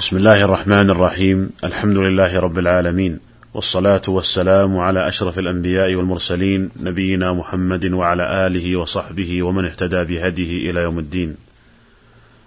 [0.00, 1.50] بسم الله الرحمن الرحيم.
[1.64, 3.20] الحمد لله رب العالمين.
[3.54, 10.80] والصلاة والسلام على أشرف الأنبياء والمرسلين نبينا محمد وعلى آله وصحبه ومن اهتدى بهديه إلى
[10.80, 11.36] يوم الدين.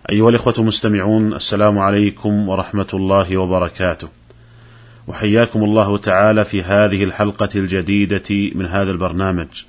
[0.09, 4.07] أيها الإخوة المستمعون السلام عليكم ورحمة الله وبركاته.
[5.07, 9.63] وحياكم الله تعالى في هذه الحلقة الجديدة من هذا البرنامج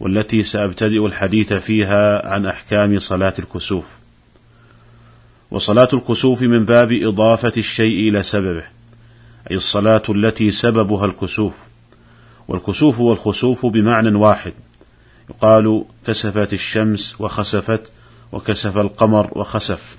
[0.00, 3.84] والتي سأبتدئ الحديث فيها عن أحكام صلاة الكسوف.
[5.50, 8.62] وصلاة الكسوف من باب إضافة الشيء إلى سببه
[9.50, 11.54] أي الصلاة التي سببها الكسوف.
[12.48, 14.52] والكسوف والخسوف بمعنى واحد
[15.30, 17.90] يقال كسفت الشمس وخسفت
[18.32, 19.96] وكسف القمر وخسف.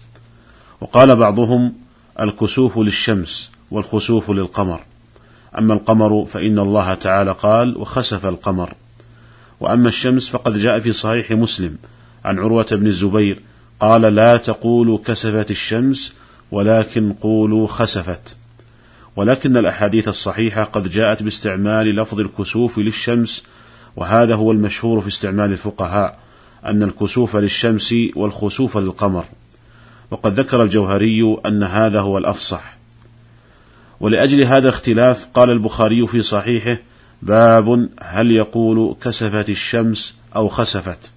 [0.81, 1.73] وقال بعضهم
[2.19, 4.81] الكسوف للشمس والخسوف للقمر.
[5.57, 8.73] أما القمر فإن الله تعالى قال وخسف القمر.
[9.59, 11.77] وأما الشمس فقد جاء في صحيح مسلم
[12.25, 13.41] عن عروة بن الزبير
[13.79, 16.13] قال لا تقولوا كسفت الشمس
[16.51, 18.35] ولكن قولوا خسفت.
[19.15, 23.43] ولكن الأحاديث الصحيحة قد جاءت باستعمال لفظ الكسوف للشمس
[23.95, 26.19] وهذا هو المشهور في استعمال الفقهاء
[26.65, 29.25] أن الكسوف للشمس والخسوف للقمر.
[30.11, 32.77] وقد ذكر الجوهري أن هذا هو الأفصح.
[33.99, 36.77] ولأجل هذا اختلاف قال البخاري في صحيحه
[37.21, 41.11] باب هل يقول كسفت الشمس أو خسفت؟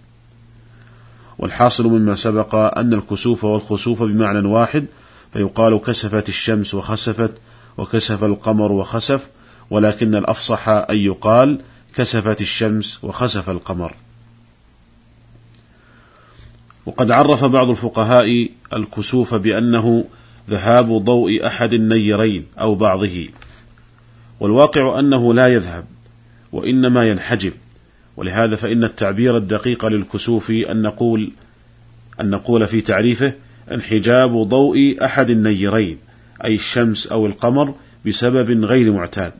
[1.40, 4.86] والحاصل مما سبق أن الكسوف والخسوف بمعنى واحد
[5.32, 7.32] فيقال كسفت الشمس وخسفت
[7.78, 9.28] وكسف القمر وخسف
[9.70, 11.60] ولكن الأفصح أن يقال
[11.96, 13.94] كسفت الشمس وخسف القمر.
[16.86, 20.04] وقد عرف بعض الفقهاء الكسوف بأنه
[20.50, 23.28] ذهاب ضوء أحد النيرين أو بعضه
[24.40, 25.84] والواقع أنه لا يذهب
[26.52, 27.52] وإنما ينحجب.
[28.20, 31.30] ولهذا فإن التعبير الدقيق للكسوف أن نقول
[32.20, 33.32] أن نقول في تعريفه
[33.72, 35.98] انحجاب ضوء أحد النيرين
[36.44, 37.74] أي الشمس أو القمر
[38.06, 39.32] بسبب غير معتاد.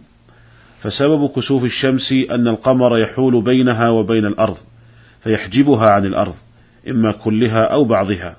[0.83, 4.57] فسبب كسوف الشمس أن القمر يحول بينها وبين الأرض
[5.24, 6.35] فيحجبها عن الأرض
[6.89, 8.36] إما كلها أو بعضها.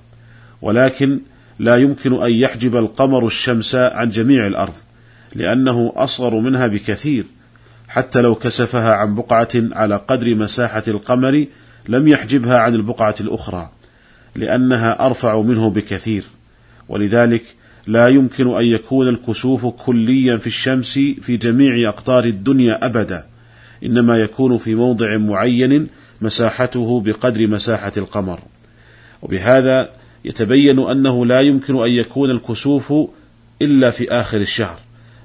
[0.61, 1.19] ولكن
[1.59, 4.73] لا يمكن أن يحجب القمر الشمس عن جميع الأرض
[5.35, 7.25] لأنه أصغر منها بكثير
[7.93, 11.45] حتى لو كسفها عن بقعة على قدر مساحة القمر
[11.87, 13.69] لم يحجبها عن البقعة الأخرى
[14.35, 16.23] لأنها أرفع منه بكثير.
[16.89, 17.43] ولذلك
[17.87, 23.25] لا يمكن أن يكون الكسوف كليا في الشمس في جميع أقطار الدنيا أبدا
[23.83, 25.87] إنما يكون في موضع معين
[26.21, 28.39] مساحته بقدر مساحة القمر.
[29.21, 29.89] وبهذا
[30.25, 32.93] يتبين أنه لا يمكن أن يكون الكسوف
[33.61, 34.79] إلا في آخر الشهر.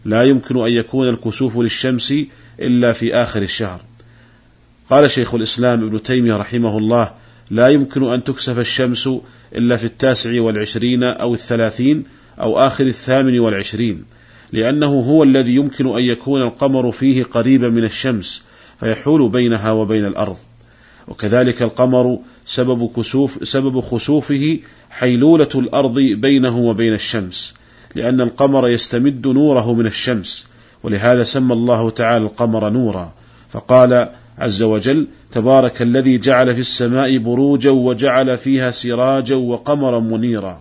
[0.06, 2.14] لا يمكن أن يكون الكسوف للشمس
[2.60, 3.80] إلا في آخر الشهر.
[4.90, 7.10] قال شيخ الإسلام ابن تيمية رحمه الله
[7.50, 9.08] لا يمكن أن تكسف الشمس
[9.54, 12.04] إلا في التاسع والعشرين أو الثلاثين
[12.40, 14.04] أو آخر الثامن والعشرين
[14.52, 18.42] لأنه هو الذي يمكن أن يكون القمر فيه قريبا من الشمس
[18.80, 20.36] فيحول بينها وبين الأرض.
[21.08, 24.58] وكذلك القمر سبب كسوف سبب خسوفه
[24.90, 27.54] حيلولة الأرض بينه وبين الشمس.
[27.96, 30.46] لأن القمر يستمد نوره من الشمس
[30.82, 33.12] ولهذا سمى الله تعالى القمر نورا.
[33.50, 34.08] فقال
[34.38, 40.60] عز وجل تبارك الذي جعل في السماء بروجا وجعل فيها سراجا وقمرا منيرا.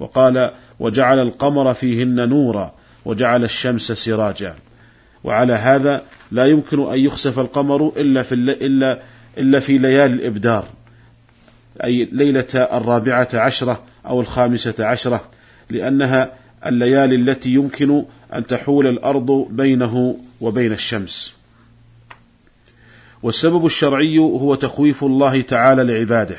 [0.00, 0.50] وقال
[0.80, 2.72] وجعل القمر فيهن نورا
[3.04, 4.54] وجعل الشمس سراجا.
[5.24, 6.02] وعلى هذا
[6.32, 8.98] لا يمكن أن يخسف القمر إلا في إلا
[9.38, 10.64] إلا في ليالي الإبدار.
[11.84, 15.20] أي ليلة الرابعة عشرة أو الخامسة عشرة
[15.70, 18.04] لأنها الليالي التي يمكن
[18.34, 21.34] أن تحول الأرض بينه وبين الشمس.
[23.22, 26.36] والسبب الشرعي هو تخويف الله تعالى لعباده.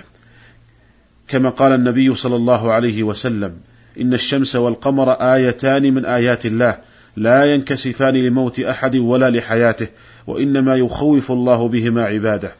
[1.27, 3.57] كما قال النبي صلى الله عليه وسلم
[4.01, 6.77] إن الشمس والقمر آيتان من آيات الله
[7.15, 9.87] لا ينكسفان لموت أحد ولا لحياته
[10.27, 12.55] وإنما يخوف الله بهما عباده.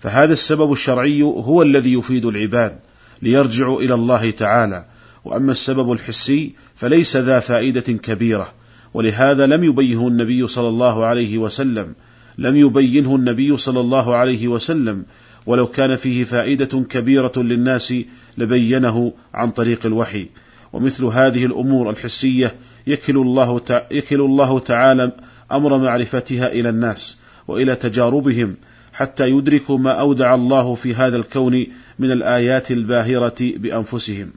[0.00, 2.78] فهذا السبب الشرعي هو الذي يفيد العباد
[3.22, 4.84] ليرجعوا إلى الله تعالى.
[5.24, 8.52] وأما السبب الحسي فليس ذا فائدة كبيرة.
[8.94, 11.94] ولهذا لم يبينه النبي صلى الله عليه وسلم.
[12.38, 15.04] لم يبينه النبي صلى الله عليه وسلم.
[15.46, 17.94] ولو كان فيه فائدة كبيرة للناس
[18.38, 20.26] لبينه عن طريق الوحي.
[20.72, 22.54] ومثل هذه الأمور الحسية
[22.86, 23.60] يكل الله
[23.90, 25.12] يكل الله تعالى
[25.52, 27.18] أمر معرفتها إلى الناس
[27.48, 28.56] وإلى تجاربهم
[28.92, 31.66] حتى يدركوا ما أودع الله في هذا الكون
[31.98, 34.30] من الآيات الباهرة بأنفسهم.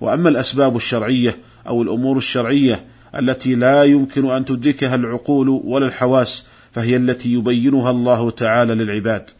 [0.00, 2.84] وأما الأسباب الشرعية أو الأمور الشرعية
[3.18, 9.30] التي لا يمكن أن تدركها العقول ولا الحواس فهي التي يبينها الله تعالى للعباد.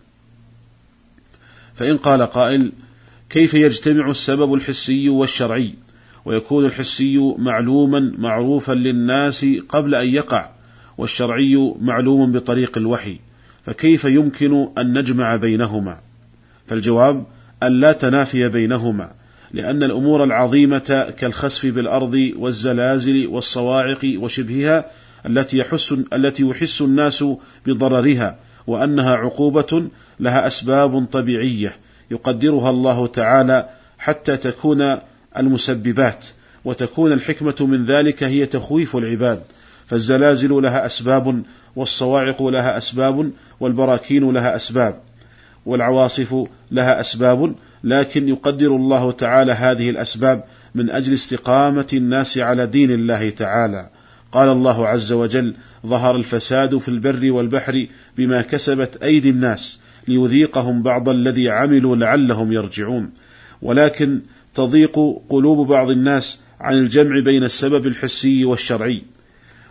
[1.74, 2.72] فإن قال قائل
[3.30, 5.74] كيف يجتمع السبب الحسي والشرعي؟
[6.24, 10.50] ويكون الحسي معلوما معروفا للناس قبل أن يقع
[10.98, 13.18] والشرعي معلوم بطريق الوحي
[13.62, 16.00] فكيف يمكن أن نجمع بينهما؟
[16.66, 17.26] فالجواب
[17.62, 19.19] أن لا تنافي بينهما.
[19.52, 24.84] لأن الأمور العظيمة كالخسف بالأرض والزلازل والصواعق وشبهها
[25.26, 27.24] التي يحس التي يحس الناس
[27.66, 29.88] بضررها وأنها عقوبة
[30.20, 31.76] لها أسباب طبيعية
[32.10, 33.68] يقدرها الله تعالى
[33.98, 34.96] حتى تكون
[35.38, 36.26] المسببات
[36.64, 39.42] وتكون الحكمة من ذلك هي تخويف العباد.
[39.86, 41.42] فالزلازل لها أسباب
[41.76, 43.30] والصواعق لها أسباب
[43.60, 45.00] والبراكين لها أسباب.
[45.66, 46.36] والعواصف
[46.70, 47.54] لها أسباب
[47.84, 53.90] لكن يقدر الله تعالى هذه الأسباب من أجل استقامة الناس على دين الله تعالى.
[54.32, 55.54] قال الله عز وجل
[55.86, 57.86] ظهر الفساد في البر والبحر
[58.18, 63.10] بما كسبت أيدي الناس ليذيقهم بعض الذي عملوا لعلهم يرجعون
[63.62, 64.20] ولكن
[64.54, 64.98] تضيق
[65.28, 69.02] قلوب بعض الناس عن الجمع بين السبب الحسي والشرعي.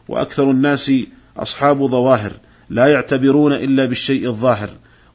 [0.07, 0.92] وأكثر الناس
[1.38, 2.31] أصحاب ظواهر
[2.69, 4.69] لا يعتبرون إلا بالشيء الظاهر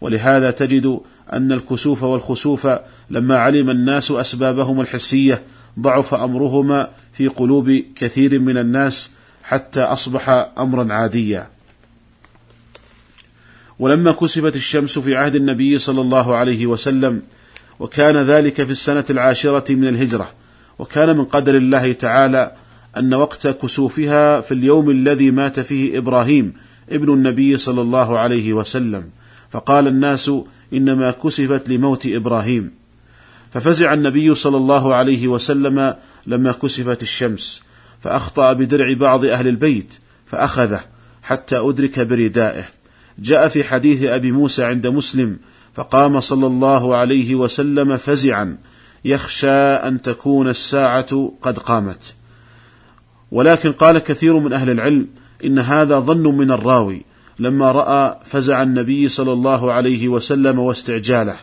[0.05, 1.01] ولهذا تجد
[1.33, 2.69] أن الكسوف والخسوف
[3.11, 5.43] لما علم الناس اسبابهما الحسية
[5.81, 9.11] ضعف أمرهما في قلوب كثير من الناس
[9.43, 10.29] حتى أصبح
[10.59, 11.49] امرا عاديا.
[13.79, 17.23] ولما كسفت الشمس في عهد النبي صلى الله عليه وسلم
[17.81, 20.31] وكان ذلك في السنة العاشرة من الهجرة
[20.79, 22.53] وكان من قدر الله تعالى
[22.97, 26.53] أن وقت كسوفها في اليوم الذي مات فيه إبراهيم
[26.91, 29.05] ابن النبي صلى الله عليه وسلم.
[29.55, 30.31] فقال الناس
[30.73, 32.71] إنما كسفت لموت إبراهيم.
[33.51, 35.95] ففزع النبي صلى الله عليه وسلم
[36.27, 37.63] لما كسفت الشمس
[38.01, 39.95] فأخطأ بدرع بعض أهل البيت
[40.27, 40.81] فأخذه
[41.23, 42.65] حتى أدرك بردائه.
[43.19, 45.37] جاء في حديث أبي موسى عند مسلم
[45.75, 48.57] فقام صلى الله عليه وسلم فزعا
[49.05, 49.57] يخشى
[49.89, 52.15] أن تكون الساعة قد قامت.
[53.31, 55.09] ولكن قال كثير من أهل العلم
[55.45, 61.37] إن هذا ظن من الراوي لما رأى فزع النبي صلى الله عليه وسلم واستعجاله.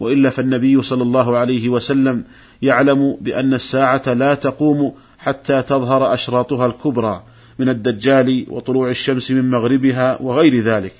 [0.00, 2.24] وإلا فالنبي صلى الله عليه وسلم
[2.62, 7.22] يعلم بأن الساعة لا تقوم حتى تظهر أشراطها الكبرى
[7.58, 10.92] من الدجال وطلوع الشمس من مغربها وغير ذلك.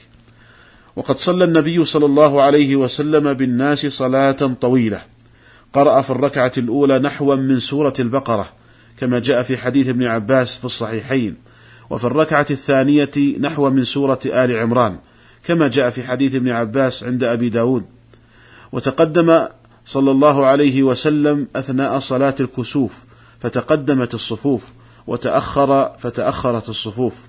[0.96, 5.02] وقد صلى النبي صلى الله عليه وسلم بالناس صلاة طويلة.
[5.72, 8.48] قرأ في الركعة الأولى نحوا من سورة البقرة
[8.96, 11.36] كما جاء في حديث ابن عباس في الصحيحين.
[11.92, 13.10] وفي الركعة الثانية
[13.40, 14.98] نحو من سورة آل عمران
[15.44, 17.84] كما جاء في حديث ابن عباس عند أبي داود.
[18.72, 19.46] وتقدم
[19.86, 23.04] صلى الله عليه وسلم أثناء صلاة الكسوف
[23.40, 24.72] فتقدمت الصفوف
[25.06, 27.26] وتأخر فتأخرت الصفوف.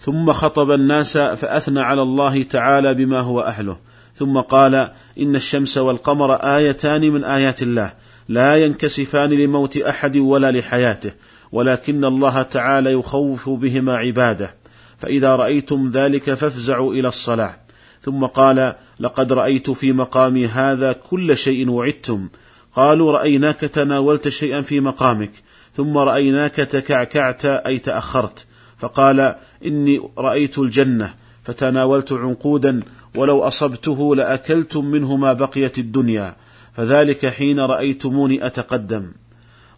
[0.00, 3.76] ثم خطب الناس فأثنى على الله تعالى بما هو أهله.
[4.16, 4.74] ثم قال
[5.20, 7.92] إن الشمس والقمر آيتان من آيات الله
[8.28, 11.12] لا ينكسفان لموت أحد ولا لحياته.
[11.52, 14.54] ولكن الله تعالى يخوف بهما عباده.
[14.98, 17.56] فإذا رأيتم ذلك فافزعوا إلى الصلاة.
[18.02, 22.28] ثم قال لقد رأيت في مقامي هذا كل شيء وعدتم.
[22.76, 25.30] قالوا رأيناك تناولت شيئا في مقامك.
[25.74, 28.46] ثم رأيناك تكعكعت أي تأخرت.
[28.78, 29.34] فقال
[29.66, 31.14] إني رأيت الجنة.
[31.42, 32.82] فتناولت عنقودا
[33.16, 36.36] ولو أصبته لأكلتم منه ما بقيت الدنيا.
[36.76, 39.12] فذلك حين رأيتموني أتقدم.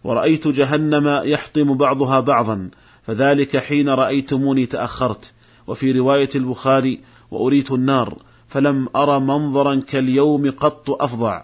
[0.05, 2.69] ورأيت جهنم يحطم بعضها بعضا
[3.07, 5.31] فذلك حين رأيتموني تأخرت.
[5.67, 6.99] وفي رواية البخاري
[7.31, 11.43] وأريت النار فلم أر منظرا كاليوم قط أفظع.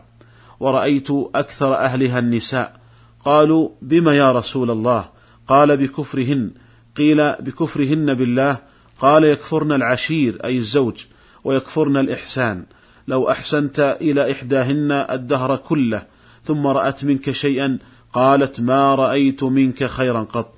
[0.59, 2.79] ورأيت أكثر أهلها النساء.
[3.25, 5.05] قالوا بم يا رسول الله؟
[5.47, 6.51] قال بكفرهن.
[6.97, 8.57] قيل بكفرهن بالله.
[8.99, 11.05] قال يكفرن العشير أي الزوج
[11.43, 12.65] ويكفرن الإحسان.
[13.07, 16.03] لو أحسنت إلى إحداهن الدهر كله
[16.43, 17.79] ثم رأت منك شيئا
[18.13, 20.53] قالت ما رأيت منك خيرا قط.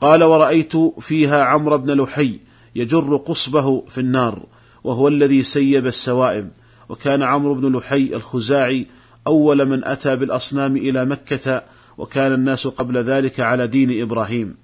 [0.00, 2.38] قال ورأيت فيها عمرو بن لحي
[2.74, 4.46] يجر قصبه في النار
[4.84, 6.50] وهو الذي سيب السوائم.
[6.88, 8.86] وكان عمرو بن لحي الخزاعي
[9.26, 11.62] أول من أتى بالأصنام إلى مكة
[11.98, 14.56] وكان الناس قبل ذلك على دين إبراهيم.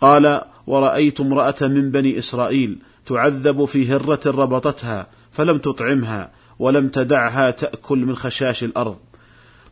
[0.00, 7.98] قال ورأيت امرأة من بني إسرائيل تعذب في هرة ربطتها فلم تطعمها ولم تدعها تأكل
[7.98, 8.96] من خشاش الأرض.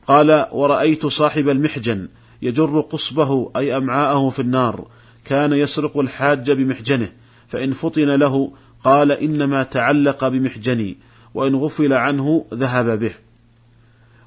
[0.06, 2.08] قال ورأيت صاحب المحجن
[2.42, 4.86] يجر قصبه أي أمعاءه في النار
[5.24, 7.12] كان يسرق الحاج بمحجنه
[7.48, 8.52] فإن فطن له
[8.84, 10.96] قال إنما تعلق بمحجني
[11.34, 13.12] وإن غفل عنه ذهب به.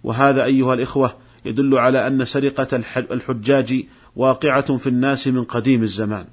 [0.03, 1.13] وهذا أيها الإخوة
[1.46, 3.84] يدل على أن سرقة الحجاج
[4.15, 6.25] واقعة في الناس من قديم الزمان.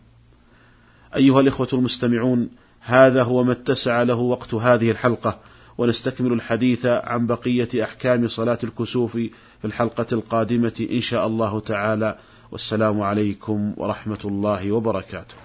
[1.17, 2.49] أيها الإخوة المستمعون
[2.81, 5.41] هذا هو ما اتسع له وقت هذه الحلقة.
[5.79, 9.31] ونستكمل الحديث عن بقية أحكام صلاة الكسوف في
[9.65, 12.19] الحلقة القادمة إن شاء الله تعالى.
[12.53, 15.45] والسلام عليكم ورحمة الله وبركاته.